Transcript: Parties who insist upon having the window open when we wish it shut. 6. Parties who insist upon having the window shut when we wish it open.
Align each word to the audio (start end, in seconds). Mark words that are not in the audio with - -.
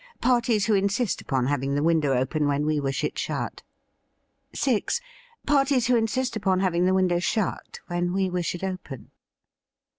Parties 0.19 0.65
who 0.65 0.73
insist 0.73 1.21
upon 1.21 1.45
having 1.45 1.75
the 1.75 1.83
window 1.83 2.15
open 2.17 2.47
when 2.47 2.65
we 2.65 2.79
wish 2.79 3.03
it 3.03 3.19
shut. 3.19 3.61
6. 4.51 4.99
Parties 5.45 5.85
who 5.85 5.95
insist 5.95 6.35
upon 6.35 6.59
having 6.59 6.85
the 6.85 6.93
window 6.95 7.19
shut 7.19 7.79
when 7.85 8.11
we 8.11 8.27
wish 8.27 8.55
it 8.55 8.63
open. 8.63 9.11